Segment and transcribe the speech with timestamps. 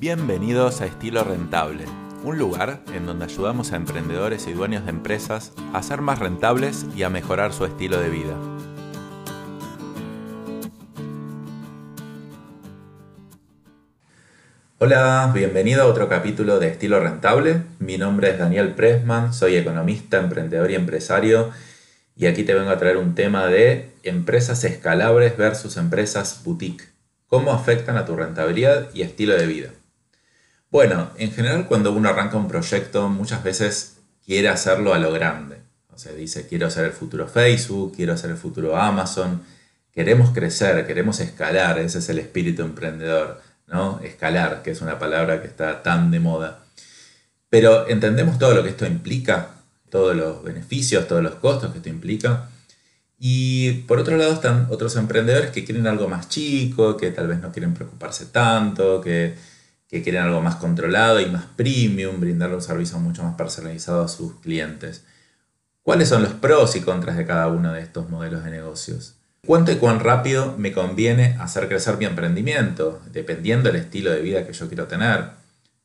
[0.00, 1.84] Bienvenidos a Estilo Rentable,
[2.24, 6.86] un lugar en donde ayudamos a emprendedores y dueños de empresas a ser más rentables
[6.96, 8.34] y a mejorar su estilo de vida.
[14.78, 17.64] Hola, bienvenido a otro capítulo de Estilo Rentable.
[17.78, 21.50] Mi nombre es Daniel Pressman, soy economista, emprendedor y empresario
[22.16, 26.88] y aquí te vengo a traer un tema de empresas escalables versus empresas boutique.
[27.26, 29.68] ¿Cómo afectan a tu rentabilidad y estilo de vida?
[30.70, 35.56] Bueno, en general cuando uno arranca un proyecto muchas veces quiere hacerlo a lo grande.
[35.92, 39.42] O sea, dice, quiero hacer el futuro Facebook, quiero hacer el futuro Amazon.
[39.92, 44.00] Queremos crecer, queremos escalar, ese es el espíritu emprendedor, ¿no?
[44.00, 46.60] Escalar, que es una palabra que está tan de moda.
[47.48, 49.56] Pero entendemos todo lo que esto implica,
[49.90, 52.48] todos los beneficios, todos los costos que esto implica.
[53.18, 57.40] Y por otro lado están otros emprendedores que quieren algo más chico, que tal vez
[57.40, 59.34] no quieren preocuparse tanto, que
[59.90, 64.08] que quieren algo más controlado y más premium, brindarle un servicio mucho más personalizado a
[64.08, 65.04] sus clientes.
[65.82, 69.16] ¿Cuáles son los pros y contras de cada uno de estos modelos de negocios?
[69.44, 74.46] ¿Cuánto y cuán rápido me conviene hacer crecer mi emprendimiento, dependiendo del estilo de vida
[74.46, 75.30] que yo quiero tener?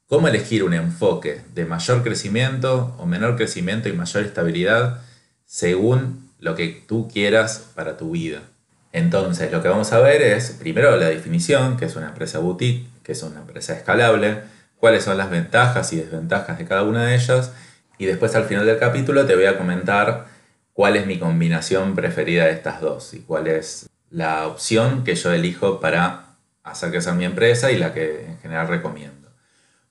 [0.08, 5.02] ¿Cómo elegir un enfoque de mayor crecimiento o menor crecimiento y mayor estabilidad
[5.46, 8.44] según lo que tú quieras para tu vida?
[8.92, 12.88] Entonces, lo que vamos a ver es, primero, la definición, que es una empresa boutique,
[13.06, 14.42] que es una empresa escalable,
[14.78, 17.54] cuáles son las ventajas y desventajas de cada una de ellas,
[17.98, 20.26] y después al final del capítulo te voy a comentar
[20.74, 25.32] cuál es mi combinación preferida de estas dos y cuál es la opción que yo
[25.32, 29.30] elijo para hacer crecer mi empresa y la que en general recomiendo.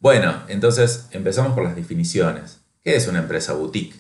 [0.01, 2.61] Bueno, entonces empezamos por las definiciones.
[2.83, 3.97] ¿Qué es una empresa boutique?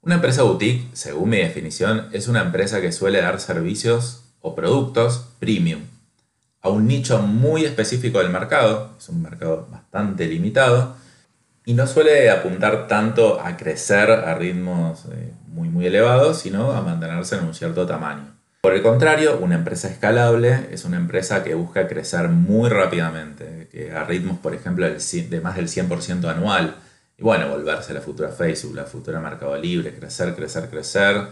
[0.00, 5.28] Una empresa boutique, según mi definición, es una empresa que suele dar servicios o productos
[5.40, 5.80] premium
[6.60, 10.96] a un nicho muy específico del mercado, es un mercado bastante limitado,
[11.64, 16.80] y no suele apuntar tanto a crecer a ritmos eh, muy, muy elevados, sino a
[16.80, 18.38] mantenerse en un cierto tamaño.
[18.60, 23.92] Por el contrario, una empresa escalable es una empresa que busca crecer muy rápidamente, que
[23.92, 26.74] a ritmos, por ejemplo, de más del 100% anual.
[27.16, 31.28] Y bueno, volverse la futura Facebook, la futura Mercado Libre, crecer, crecer, crecer.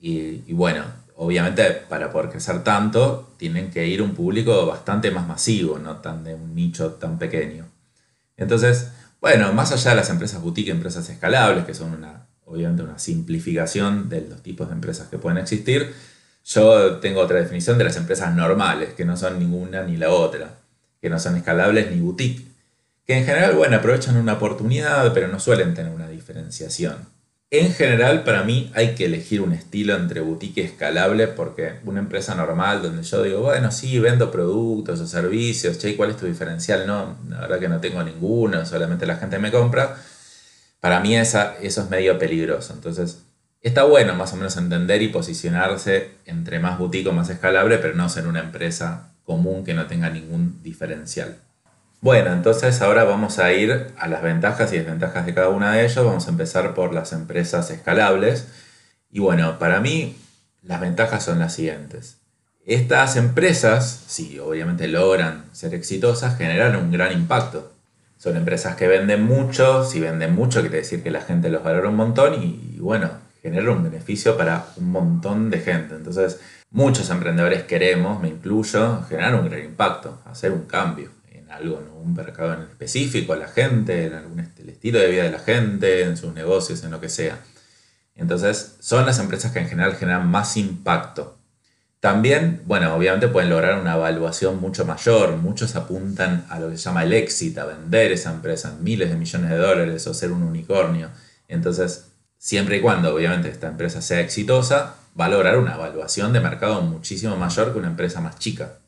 [0.00, 0.84] Y, y bueno,
[1.20, 6.22] obviamente para poder crecer tanto, tienen que ir un público bastante más masivo, no tan
[6.22, 7.66] de un nicho tan pequeño.
[8.36, 13.00] Entonces, bueno, más allá de las empresas boutique, empresas escalables, que son una, obviamente una
[13.00, 15.92] simplificación de los tipos de empresas que pueden existir,
[16.44, 20.54] yo tengo otra definición de las empresas normales, que no son ninguna ni la otra,
[21.02, 22.46] que no son escalables ni boutique,
[23.04, 27.17] que en general, bueno, aprovechan una oportunidad, pero no suelen tener una diferenciación.
[27.50, 32.00] En general, para mí hay que elegir un estilo entre boutique y escalable porque una
[32.00, 36.26] empresa normal donde yo digo, bueno, sí, vendo productos o servicios, che, ¿cuál es tu
[36.26, 36.86] diferencial?
[36.86, 39.96] No, la verdad que no tengo ninguno, solamente la gente me compra.
[40.80, 42.74] Para mí esa, eso es medio peligroso.
[42.74, 43.22] Entonces,
[43.62, 47.94] está bueno más o menos entender y posicionarse entre más boutique o más escalable, pero
[47.94, 51.38] no ser una empresa común que no tenga ningún diferencial.
[52.00, 55.84] Bueno, entonces ahora vamos a ir a las ventajas y desventajas de cada una de
[55.84, 56.04] ellos.
[56.04, 58.46] Vamos a empezar por las empresas escalables.
[59.10, 60.16] Y bueno, para mí
[60.62, 62.18] las ventajas son las siguientes.
[62.64, 67.72] Estas empresas, si obviamente logran ser exitosas, generan un gran impacto.
[68.16, 71.88] Son empresas que venden mucho, si venden mucho quiere decir que la gente los valora
[71.88, 73.10] un montón y, bueno,
[73.42, 75.96] genera un beneficio para un montón de gente.
[75.96, 76.38] Entonces,
[76.70, 81.17] muchos emprendedores queremos, me incluyo, generar un gran impacto, hacer un cambio
[81.50, 85.30] algo, un mercado en específico, a la gente, en algún el estilo de vida de
[85.30, 87.38] la gente, en sus negocios, en lo que sea.
[88.14, 91.38] Entonces, son las empresas que en general generan más impacto.
[92.00, 95.36] También, bueno, obviamente pueden lograr una evaluación mucho mayor.
[95.36, 99.10] Muchos apuntan a lo que se llama el éxito, a vender esa empresa en miles
[99.10, 101.10] de millones de dólares o ser un unicornio.
[101.48, 102.06] Entonces,
[102.36, 106.82] siempre y cuando obviamente esta empresa sea exitosa, va a lograr una evaluación de mercado
[106.82, 108.78] muchísimo mayor que una empresa más chica.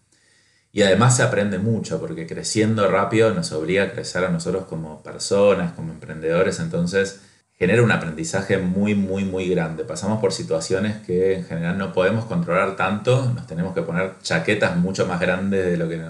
[0.72, 5.02] Y además se aprende mucho porque creciendo rápido nos obliga a crecer a nosotros como
[5.02, 7.20] personas, como emprendedores, entonces
[7.60, 9.84] genera un aprendizaje muy, muy, muy grande.
[9.84, 14.76] Pasamos por situaciones que en general no podemos controlar tanto, nos tenemos que poner chaquetas
[14.76, 16.00] mucho más grandes de lo que,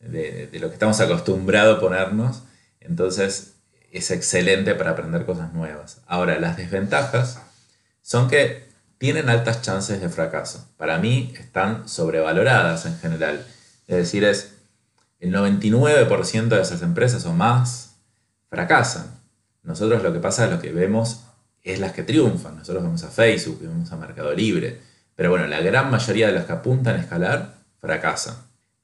[0.00, 2.42] de, lo que estamos acostumbrados a ponernos,
[2.80, 3.54] entonces
[3.90, 6.02] es excelente para aprender cosas nuevas.
[6.06, 7.40] Ahora, las desventajas
[8.02, 8.68] son que
[8.98, 10.68] tienen altas chances de fracaso.
[10.76, 13.44] Para mí están sobrevaloradas en general
[13.86, 14.54] es decir, es
[15.20, 17.96] el 99% de esas empresas o más
[18.48, 19.06] fracasan.
[19.62, 21.24] Nosotros lo que pasa es lo que vemos
[21.62, 22.56] es las que triunfan.
[22.56, 24.80] Nosotros vemos a Facebook, vemos a Mercado Libre.
[25.14, 28.36] Pero bueno, la gran mayoría de las que apuntan a escalar fracasan.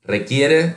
[0.03, 0.77] Requiere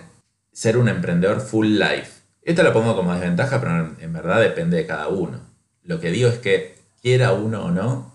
[0.51, 2.21] ser un emprendedor full life.
[2.41, 5.39] Esto lo pongo como desventaja, pero en verdad depende de cada uno.
[5.83, 8.13] Lo que digo es que, quiera uno o no,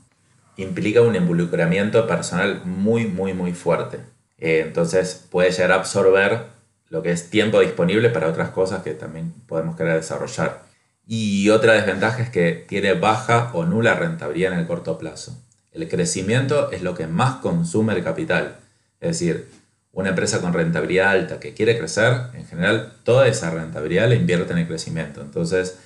[0.57, 4.01] implica un involucramiento personal muy, muy, muy fuerte.
[4.41, 6.47] Eh, entonces puede llegar a absorber
[6.89, 10.63] lo que es tiempo disponible para otras cosas que también podemos querer desarrollar.
[11.07, 15.37] Y otra desventaja es que tiene baja o nula rentabilidad en el corto plazo.
[15.73, 18.57] El crecimiento es lo que más consume el capital.
[19.01, 19.49] Es decir,
[19.93, 24.53] una empresa con rentabilidad alta que quiere crecer, en general toda esa rentabilidad la invierte
[24.53, 25.21] en el crecimiento.
[25.21, 25.79] Entonces,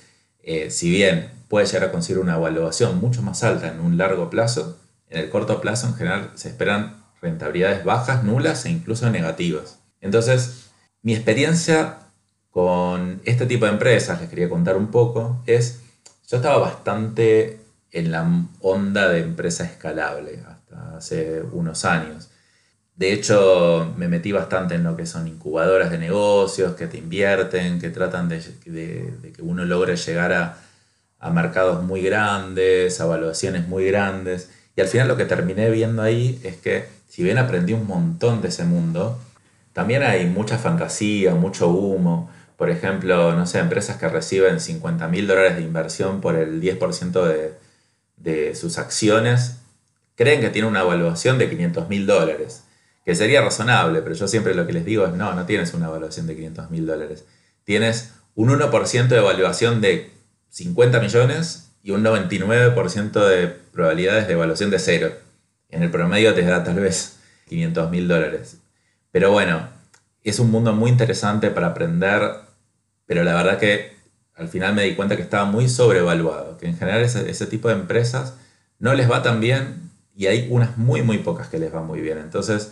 [0.43, 4.29] eh, si bien puede llegar a conseguir una evaluación mucho más alta en un largo
[4.29, 4.77] plazo,
[5.09, 9.79] en el corto plazo en general se esperan rentabilidades bajas, nulas e incluso negativas.
[9.99, 10.69] Entonces,
[11.01, 11.97] mi experiencia
[12.51, 15.81] con este tipo de empresas, les quería contar un poco, es,
[16.27, 17.59] yo estaba bastante
[17.91, 18.25] en la
[18.61, 22.29] onda de empresa escalable hasta hace unos años.
[22.95, 27.79] De hecho, me metí bastante en lo que son incubadoras de negocios, que te invierten,
[27.79, 30.57] que tratan de, que uno logre llegar a,
[31.19, 34.49] a, mercados muy grandes, a evaluaciones muy grandes.
[34.77, 38.41] Y al final lo que terminé viendo ahí es que, si bien aprendí un montón
[38.41, 39.17] de ese mundo,
[39.71, 42.29] también hay mucha fantasía, mucho humo.
[42.57, 47.23] Por ejemplo, no sé, empresas que reciben 50 mil dólares de inversión por el 10%
[47.23, 47.53] de,
[48.17, 49.59] de sus acciones,
[50.15, 52.65] creen que tiene una evaluación de 500 mil dólares
[53.05, 55.85] que sería razonable, pero yo siempre lo que les digo es, no, no tienes una
[55.85, 57.23] evaluación de 500 mil dólares.
[57.63, 60.11] Tienes un 1% de evaluación de
[60.49, 65.24] 50 millones y un 99% de probabilidades de evaluación de cero.
[65.69, 68.57] En el promedio te da tal vez 500 mil dólares.
[69.11, 69.67] Pero bueno,
[70.23, 72.21] es un mundo muy interesante para aprender,
[73.05, 73.95] pero la verdad que
[74.35, 77.75] al final me di cuenta que estaba muy sobrevaluado, que en general ese, tipo de
[77.75, 78.35] empresas
[78.79, 82.01] no les va tan bien y hay unas muy, muy pocas que les va muy
[82.01, 82.17] bien.
[82.17, 82.71] Entonces,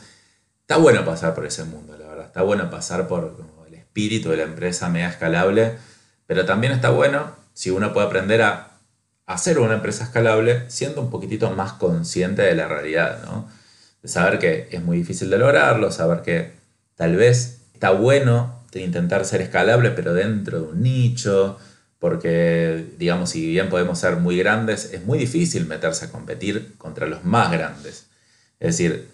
[0.61, 2.25] está bueno pasar por ese mundo, la verdad.
[2.25, 3.35] Está bueno pasar por
[3.67, 5.77] el espíritu de la empresa media escalable,
[6.25, 8.72] pero también está bueno si uno puede aprender a
[9.25, 13.49] hacer una empresa escalable siendo un poquitito más consciente de la realidad, ¿no?
[14.01, 16.51] De saber que es muy difícil de lograrlo, saber que
[16.95, 21.57] tal vez está bueno intentar ser escalable, pero dentro de un nicho,
[21.99, 27.07] porque, digamos, si bien podemos ser muy grandes, es muy difícil meterse a competir contra
[27.07, 28.07] los más grandes.
[28.59, 29.09] Es decir,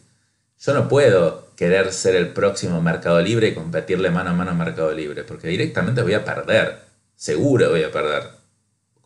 [0.60, 4.56] yo no puedo querer ser el próximo Mercado Libre y competirle mano a mano a
[4.56, 6.80] Mercado Libre, porque directamente voy a perder,
[7.16, 8.39] seguro voy a perder,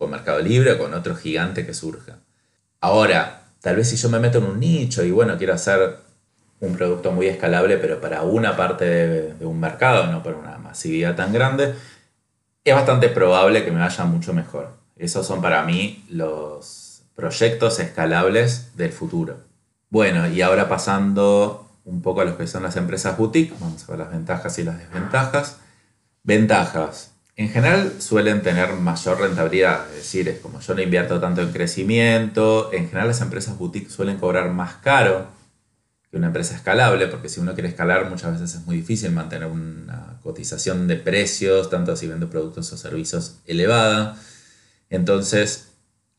[0.04, 2.18] con Mercado Libre o con otro gigante que surja.
[2.82, 5.98] Ahora, tal vez si yo me meto en un nicho y bueno, quiero hacer
[6.60, 10.58] un producto muy escalable, pero para una parte de, de un mercado, no para una
[10.58, 11.74] masividad tan grande,
[12.66, 14.72] es bastante probable que me vaya mucho mejor.
[14.98, 19.38] Esos son para mí los proyectos escalables del futuro.
[19.90, 23.92] Bueno, y ahora pasando un poco a lo que son las empresas boutique, vamos a
[23.92, 25.60] ver las ventajas y las desventajas.
[26.24, 27.13] Ventajas.
[27.36, 31.52] En general suelen tener mayor rentabilidad, es decir, es como yo no invierto tanto en
[31.52, 35.28] crecimiento, en general las empresas boutique suelen cobrar más caro
[36.12, 39.48] que una empresa escalable, porque si uno quiere escalar muchas veces es muy difícil mantener
[39.48, 44.16] una cotización de precios, tanto si vende productos o servicios elevada.
[44.92, 45.74] Entonces,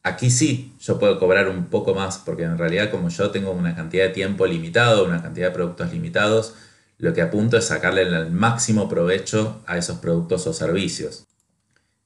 [0.07, 3.75] Aquí sí, yo puedo cobrar un poco más, porque en realidad como yo tengo una
[3.75, 6.53] cantidad de tiempo limitado, una cantidad de productos limitados,
[6.99, 11.26] lo que apunto es sacarle el máximo provecho a esos productos o servicios.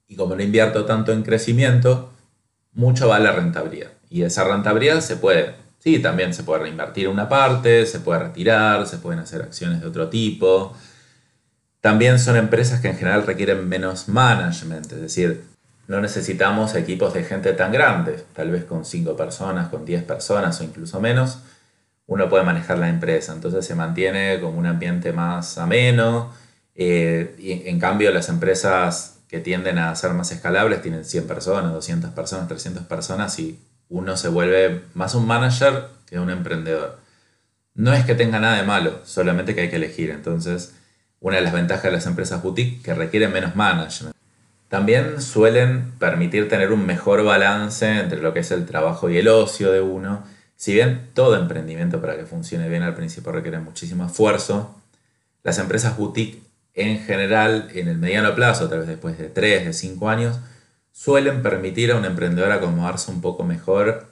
[0.06, 2.10] Y como no invierto tanto en crecimiento,
[2.72, 3.90] mucho va la rentabilidad.
[4.08, 8.86] Y esa rentabilidad se puede, sí, también se puede reinvertir una parte, se puede retirar,
[8.86, 10.74] se pueden hacer acciones de otro tipo.
[11.80, 15.44] También son empresas que en general requieren menos management, es decir,
[15.86, 20.60] no necesitamos equipos de gente tan grandes, tal vez con 5 personas, con 10 personas
[20.60, 21.38] o incluso menos,
[22.08, 26.32] uno puede manejar la empresa, entonces se mantiene como un ambiente más ameno,
[26.74, 31.72] eh, y en cambio las empresas que tienden a ser más escalables tienen 100 personas,
[31.72, 33.58] 200 personas, 300 personas y
[33.90, 36.98] uno se vuelve más un manager que un emprendedor.
[37.74, 40.10] No es que tenga nada de malo, solamente que hay que elegir.
[40.10, 40.74] Entonces,
[41.20, 44.14] una de las ventajas de las empresas boutique que requieren menos management.
[44.68, 49.28] También suelen permitir tener un mejor balance entre lo que es el trabajo y el
[49.28, 50.24] ocio de uno.
[50.58, 54.76] Si bien todo emprendimiento para que funcione bien al principio requiere muchísimo esfuerzo,
[55.42, 56.42] las empresas boutique
[56.74, 60.38] en general, en el mediano plazo, tal vez después de 3, de 5 años,
[60.92, 64.08] suelen permitir a un emprendedor acomodarse un poco mejor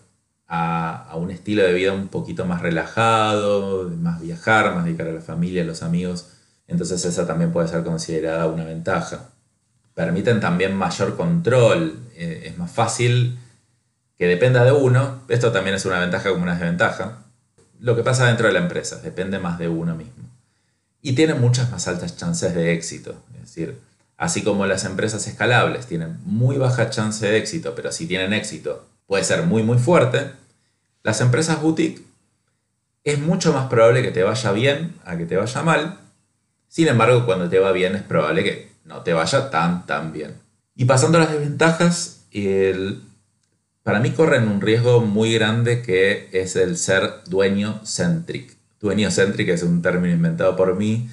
[0.46, 5.12] a, a, un estilo de vida un poquito más relajado, más viajar, más dedicar a
[5.12, 6.30] la familia, a los amigos.
[6.66, 9.28] Entonces esa también puede ser considerada una ventaja
[9.96, 11.98] permiten también mayor control.
[12.14, 13.38] Eh, es más fácil
[14.18, 15.22] que dependa de uno.
[15.28, 17.18] Esto también es una ventaja como una desventaja.
[17.80, 20.24] Lo que pasa dentro de la empresa, depende más de uno mismo.
[21.02, 23.14] y tienen muchas más altas chances de éxito.
[23.34, 23.78] Es decir,
[24.16, 28.86] así como las empresas escalables tienen muy baja chance de éxito, pero si tienen éxito
[29.06, 30.32] puede ser muy muy fuerte,
[31.04, 32.02] las empresas boutique
[33.04, 35.98] es mucho más probable que te vaya bien a que te vaya mal.
[36.68, 40.34] Sin embargo, cuando te va bien es probable que no te vaya tan tan bien.
[40.74, 43.00] Y pasando a las desventajas, el,
[43.86, 48.56] para mí corren un riesgo muy grande que es el ser dueño centric.
[48.80, 51.08] Dueño centric es un término inventado por mí,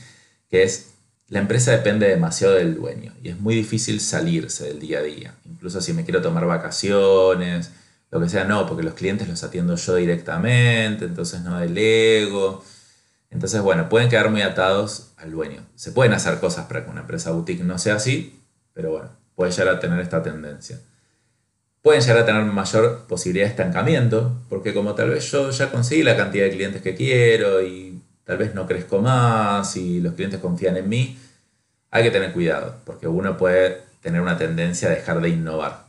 [0.50, 0.96] que es
[1.28, 5.36] la empresa depende demasiado del dueño y es muy difícil salirse del día a día.
[5.46, 7.70] Incluso si me quiero tomar vacaciones,
[8.10, 12.66] lo que sea, no, porque los clientes los atiendo yo directamente, entonces no delego.
[13.30, 15.64] Entonces, bueno, pueden quedar muy atados al dueño.
[15.76, 18.42] Se pueden hacer cosas para que una empresa boutique no sea así,
[18.74, 20.80] pero bueno, puede llegar a tener esta tendencia
[21.84, 26.02] pueden llegar a tener mayor posibilidad de estancamiento, porque como tal vez yo ya conseguí
[26.02, 30.40] la cantidad de clientes que quiero y tal vez no crezco más y los clientes
[30.40, 31.20] confían en mí,
[31.92, 35.86] hay que tener cuidado, porque uno puede tener una tendencia a dejar de innovar.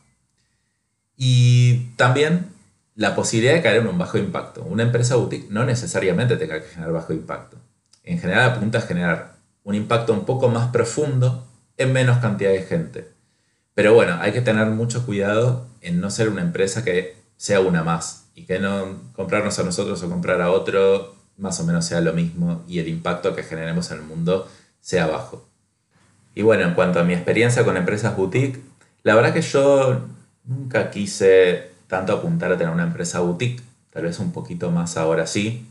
[1.17, 2.49] Y también
[2.97, 4.65] la posibilidad de caer en un bajo impacto.
[4.65, 7.57] Una empresa boutique no necesariamente tenga que generar bajo impacto.
[8.03, 11.47] En general apunta a generar un impacto un poco más profundo
[11.77, 13.09] en menos cantidad de gente.
[13.75, 17.83] Pero bueno, hay que tener mucho cuidado en no ser una empresa que sea una
[17.83, 22.00] más y que no comprarnos a nosotros o comprar a otro más o menos sea
[22.00, 24.49] lo mismo y el impacto que generemos en el mundo
[24.81, 25.49] sea bajo.
[26.35, 28.61] Y bueno, en cuanto a mi experiencia con empresas boutique,
[29.02, 30.07] la verdad que yo
[30.45, 35.26] nunca quise tanto apuntar a tener una empresa boutique, tal vez un poquito más ahora
[35.26, 35.66] sí.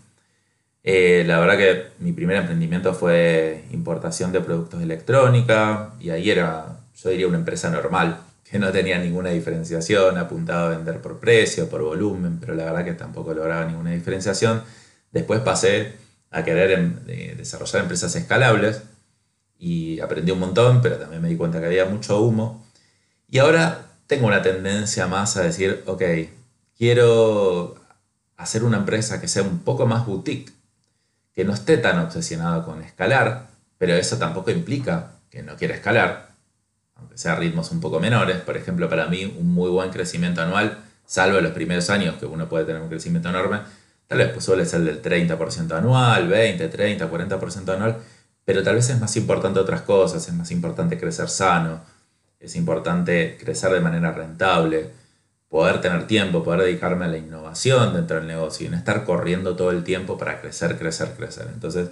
[0.84, 6.30] Eh, la verdad que mi primer emprendimiento fue importación de productos de electrónica y ahí
[6.30, 11.20] era yo diría una empresa normal, que no tenía ninguna diferenciación, apuntaba a vender por
[11.20, 14.64] precio, por volumen, pero la verdad que tampoco lograba ninguna diferenciación.
[15.12, 15.94] Después pasé
[16.32, 16.96] a querer em,
[17.36, 18.84] desarrollar empresas escalables
[19.58, 22.66] y aprendí un montón, pero también me di cuenta que había mucho humo.
[23.30, 26.04] Y ahora tengo una tendencia más a decir, ok,
[26.78, 27.76] quiero
[28.38, 30.52] hacer una empresa que sea un poco más boutique,
[31.34, 36.33] que no esté tan obsesionado con escalar, pero eso tampoco implica que no quiera escalar,
[36.96, 38.38] aunque sea ritmos un poco menores.
[38.38, 42.48] Por ejemplo, para mí un muy buen crecimiento anual, salvo los primeros años que uno
[42.48, 43.60] puede tener un crecimiento enorme,
[44.08, 47.98] tal vez pues, suele ser del 30% anual, 20, 30, 40% anual,
[48.46, 51.82] pero tal vez es más importante otras cosas, es más importante crecer sano,
[52.40, 54.92] es importante crecer de manera rentable,
[55.48, 59.56] poder tener tiempo, poder dedicarme a la innovación dentro del negocio y no estar corriendo
[59.56, 61.48] todo el tiempo para crecer, crecer, crecer.
[61.54, 61.90] Entonces,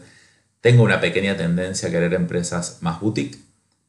[0.62, 3.38] tengo una pequeña tendencia a querer empresas más boutique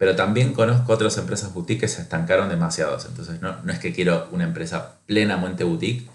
[0.03, 3.05] pero también conozco otras empresas boutique que se estancaron demasiados.
[3.05, 6.11] Entonces no, no es que quiero una empresa plenamente boutique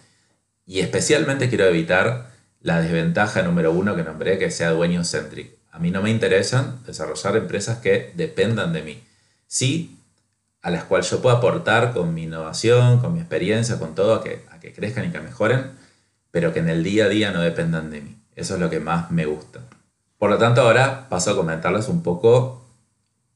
[0.65, 5.53] y especialmente quiero evitar la desventaja número uno que nombré, que sea dueño centric.
[5.71, 9.03] A mí no me interesan desarrollar empresas que dependan de mí.
[9.47, 9.97] Sí,
[10.61, 14.21] a las cuales yo puedo aportar con mi innovación, con mi experiencia, con todo, a
[14.21, 15.71] que, a que crezcan y que mejoren,
[16.31, 18.17] pero que en el día a día no dependan de mí.
[18.35, 19.61] Eso es lo que más me gusta.
[20.17, 22.66] Por lo tanto, ahora paso a comentarles un poco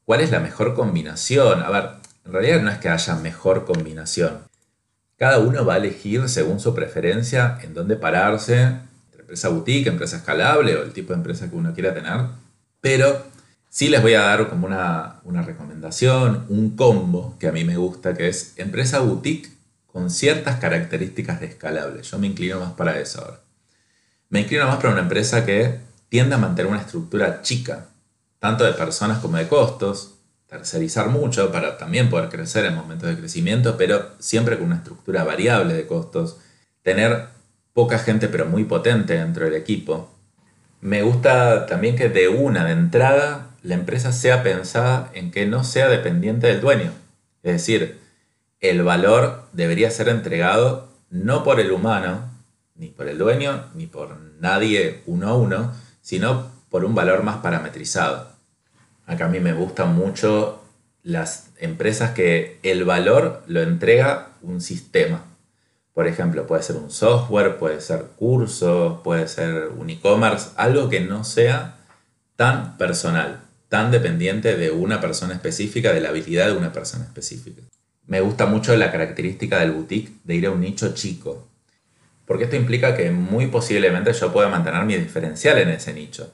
[0.04, 1.62] ¿Cuál es la mejor combinación?
[1.62, 1.90] A ver,
[2.24, 4.40] en realidad no es que haya mejor combinación.
[5.16, 10.16] Cada uno va a elegir según su preferencia en dónde pararse, entre empresa boutique, empresa
[10.16, 12.20] escalable o el tipo de empresa que uno quiera tener.
[12.80, 13.24] Pero
[13.68, 17.76] sí les voy a dar como una, una recomendación, un combo que a mí me
[17.76, 19.50] gusta, que es empresa boutique
[19.86, 22.02] con ciertas características de escalable.
[22.02, 23.40] Yo me inclino más para eso ahora.
[24.30, 25.78] Me inclino más para una empresa que
[26.08, 27.86] tiende a mantener una estructura chica,
[28.42, 30.14] tanto de personas como de costos,
[30.48, 35.22] tercerizar mucho para también poder crecer en momentos de crecimiento, pero siempre con una estructura
[35.22, 36.38] variable de costos,
[36.82, 37.26] tener
[37.72, 40.10] poca gente pero muy potente dentro del equipo.
[40.80, 45.62] Me gusta también que de una de entrada la empresa sea pensada en que no
[45.62, 46.90] sea dependiente del dueño.
[47.44, 48.00] Es decir,
[48.58, 52.28] el valor debería ser entregado no por el humano,
[52.74, 57.36] ni por el dueño, ni por nadie uno a uno, sino por un valor más
[57.36, 58.31] parametrizado.
[59.06, 60.62] Acá a mí me gustan mucho
[61.02, 65.24] las empresas que el valor lo entrega un sistema.
[65.92, 71.00] Por ejemplo, puede ser un software, puede ser curso, puede ser un e-commerce, algo que
[71.00, 71.76] no sea
[72.36, 77.62] tan personal, tan dependiente de una persona específica, de la habilidad de una persona específica.
[78.06, 81.48] Me gusta mucho la característica del boutique de ir a un nicho chico,
[82.26, 86.32] porque esto implica que muy posiblemente yo pueda mantener mi diferencial en ese nicho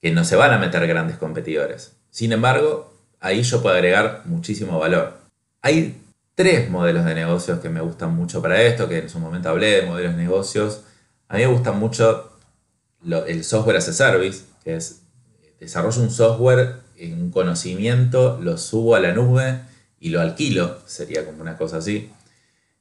[0.00, 1.96] que no se van a meter grandes competidores.
[2.10, 5.18] Sin embargo, ahí yo puedo agregar muchísimo valor.
[5.62, 6.00] Hay
[6.34, 9.80] tres modelos de negocios que me gustan mucho para esto, que en su momento hablé
[9.80, 10.82] de modelos de negocios.
[11.28, 12.30] A mí me gusta mucho
[13.04, 15.02] el software as a service, que es
[15.60, 19.60] desarrollo un software, un conocimiento, lo subo a la nube
[20.00, 22.10] y lo alquilo, sería como una cosa así.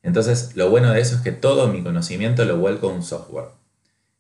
[0.03, 3.49] Entonces, lo bueno de eso es que todo mi conocimiento lo vuelco a un software.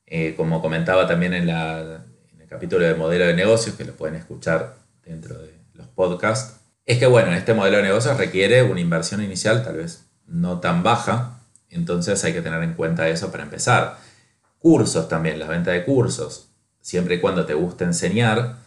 [0.05, 2.06] Eh, como comentaba también en, en,
[2.47, 4.75] capítulo de modelo de negocios, que lo pueden escuchar
[5.05, 9.63] dentro de los podcasts, es que bueno, este modelo de negocios requiere una inversión inicial
[9.63, 13.97] tal vez no tan baja, entonces hay que tener en cuenta eso para empezar.
[14.59, 16.49] Cursos también, la venta de cursos,
[16.81, 18.57] siempre y cuando te guste enseñar,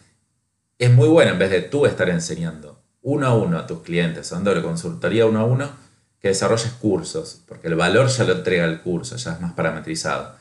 [0.77, 4.29] es muy bueno en vez de tú estar enseñando uno a uno a tus clientes,
[4.29, 5.71] dándole consultoría uno a uno,
[6.19, 10.35] que desarrolles cursos, porque el valor ya lo entrega el curso, ya es más parametrizado.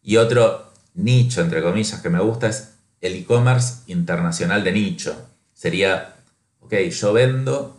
[0.00, 5.16] Y otro nicho, entre comillas, que me gusta es el e-commerce internacional de nicho.
[5.54, 6.16] Sería,
[6.60, 7.78] ok, yo vendo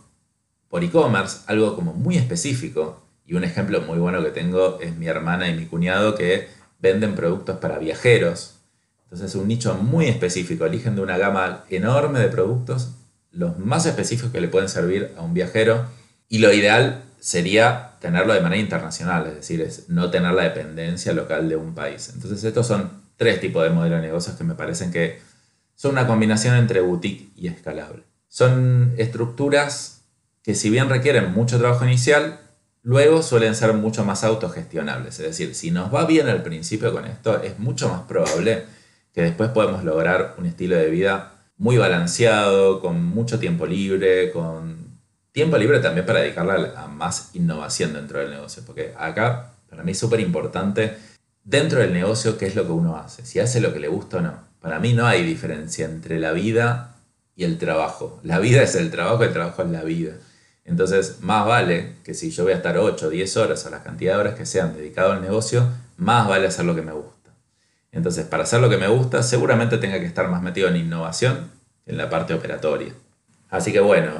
[0.68, 3.02] por e-commerce algo como muy específico.
[3.26, 6.48] Y un ejemplo muy bueno que tengo es mi hermana y mi cuñado que
[6.80, 8.56] venden productos para viajeros.
[9.04, 12.92] Entonces es un nicho muy específico, eligen de una gama enorme de productos,
[13.32, 15.86] los más específicos que le pueden servir a un viajero.
[16.28, 21.12] Y lo ideal sería tenerlo de manera internacional, es decir, es no tener la dependencia
[21.12, 22.10] local de un país.
[22.14, 25.20] Entonces estos son tres tipos de modelos de negocios que me parecen que
[25.74, 28.02] son una combinación entre boutique y escalable.
[28.28, 30.04] Son estructuras
[30.42, 32.40] que si bien requieren mucho trabajo inicial,
[32.82, 35.20] luego suelen ser mucho más autogestionables.
[35.20, 38.64] Es decir, si nos va bien al principio con esto, es mucho más probable
[39.12, 44.78] que después podemos lograr un estilo de vida muy balanceado, con mucho tiempo libre, con
[45.30, 48.62] tiempo libre también para dedicarle a más innovación dentro del negocio.
[48.64, 51.09] Porque acá, para mí es súper importante,
[51.50, 53.26] dentro del negocio, qué es lo que uno hace.
[53.26, 54.34] Si hace lo que le gusta o no.
[54.60, 56.94] Para mí no hay diferencia entre la vida
[57.34, 58.20] y el trabajo.
[58.22, 60.12] La vida es el trabajo, el trabajo es la vida.
[60.64, 63.82] Entonces, más vale que si yo voy a estar 8 o 10 horas o la
[63.82, 65.66] cantidad de horas que sean dedicado al negocio,
[65.96, 67.30] más vale hacer lo que me gusta.
[67.90, 71.50] Entonces, para hacer lo que me gusta, seguramente tenga que estar más metido en innovación
[71.86, 72.92] en la parte operatoria.
[73.48, 74.12] Así que bueno,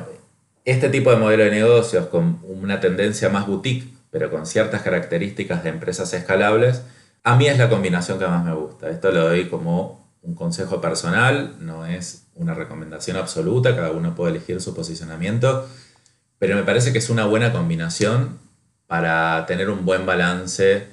[0.64, 5.62] este tipo de modelo de negocios con una tendencia más boutique, pero con ciertas características
[5.62, 6.82] de empresas escalables,
[7.22, 8.88] a mí es la combinación que más me gusta.
[8.88, 14.32] Esto lo doy como un consejo personal, no es una recomendación absoluta, cada uno puede
[14.32, 15.68] elegir su posicionamiento,
[16.38, 18.38] pero me parece que es una buena combinación
[18.86, 20.86] para tener un buen balance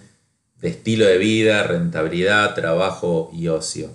[0.59, 3.89] de estilo de vida, rentabilidad, trabajo y ocio.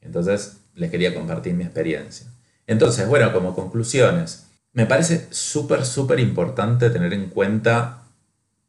[0.00, 2.26] Entonces, les quería compartir mi experiencia.
[2.66, 8.02] Entonces, bueno, como conclusiones, me parece súper, súper importante tener en cuenta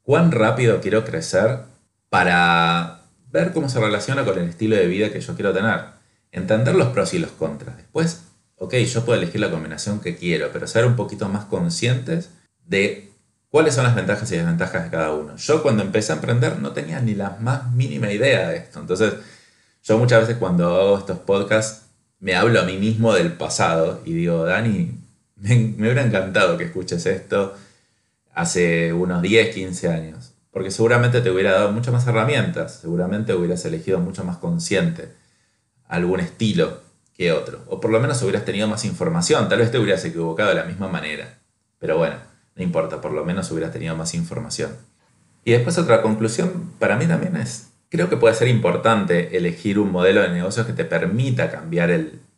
[0.04, 1.62] cuán rápido quiero crecer
[2.10, 5.82] para ver cómo se relaciona con el estilo de vida que yo quiero tener.
[6.32, 7.78] Entender los pros y los contras.
[7.78, 8.24] Después,
[8.58, 12.30] ok, yo puedo elegir la combinación que quiero, pero ser un poquito más conscientes
[12.66, 13.12] de
[13.50, 15.36] cuáles son las ventajas y desventajas de cada uno.
[15.38, 18.80] Yo cuando empecé a emprender no tenía ni la más mínima idea de esto.
[18.80, 19.14] Entonces,
[19.84, 21.88] yo muchas veces cuando hago estos podcasts
[22.20, 25.00] me hablo a mí mismo del pasado y digo, Dani,
[25.36, 27.56] me, hubiera encantado que escuches esto
[28.34, 33.64] hace unos 10, 15 años, porque seguramente te hubiera dado muchas más herramientas, seguramente hubieras
[33.66, 35.14] elegido mucho más consciente
[35.88, 36.82] algún estilo
[37.14, 40.50] que otro, o por lo menos hubieras tenido más información, tal vez te hubieras equivocado
[40.50, 41.40] de la misma manera,
[41.80, 42.16] pero bueno,
[42.56, 44.72] no importa, por lo menos hubieras tenido más información.
[45.44, 49.92] Y después otra conclusión para mí también es, Creo que puede ser importante elegir un
[49.92, 51.90] modelo de negocio que te permita cambiar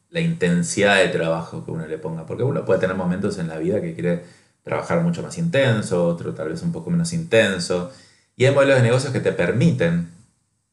[0.09, 3.57] la intensidad de trabajo que uno le ponga, porque uno puede tener momentos en la
[3.57, 4.23] vida que quiere
[4.63, 7.91] trabajar mucho más intenso, otro tal vez un poco menos intenso,
[8.35, 10.09] y hay modelos de negocios que te permiten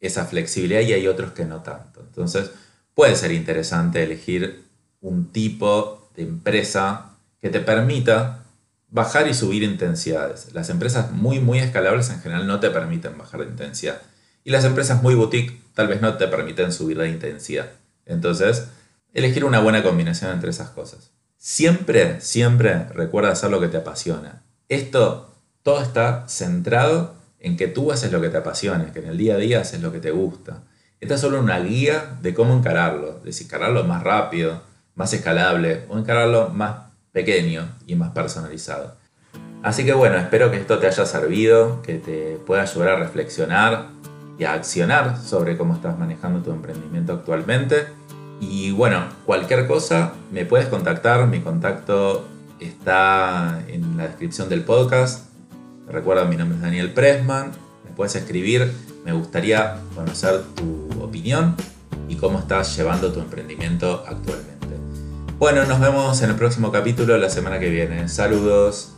[0.00, 2.00] esa flexibilidad y hay otros que no tanto.
[2.00, 2.50] Entonces,
[2.94, 4.64] puede ser interesante elegir
[5.00, 8.44] un tipo de empresa que te permita
[8.88, 10.52] bajar y subir intensidades.
[10.52, 14.00] Las empresas muy, muy escalables en general no te permiten bajar de intensidad.
[14.44, 17.70] Y las empresas muy boutique tal vez no te permiten subir la intensidad.
[18.04, 18.68] Entonces,
[19.12, 21.10] elegir una buena combinación entre esas cosas.
[21.48, 24.42] Siempre, siempre recuerda hacer lo que te apasiona.
[24.68, 25.32] Esto,
[25.62, 29.36] todo está centrado en que tú haces lo que te apasiona, que en el día
[29.36, 30.64] a día haces lo que te gusta.
[31.00, 34.60] Esta es solo una guía de cómo encararlo, de si encararlo más rápido,
[34.96, 38.96] más escalable o encararlo más pequeño y más personalizado.
[39.62, 43.90] Así que bueno, espero que esto te haya servido, que te pueda ayudar a reflexionar
[44.36, 47.86] y a accionar sobre cómo estás manejando tu emprendimiento actualmente.
[48.40, 52.26] Y bueno, cualquier cosa me puedes contactar, mi contacto
[52.60, 55.26] está en la descripción del podcast.
[55.88, 57.52] Recuerda, mi nombre es Daniel Pressman,
[57.84, 58.72] me puedes escribir,
[59.04, 61.54] me gustaría conocer tu opinión
[62.08, 64.56] y cómo estás llevando tu emprendimiento actualmente.
[65.38, 68.08] Bueno, nos vemos en el próximo capítulo la semana que viene.
[68.08, 68.95] Saludos.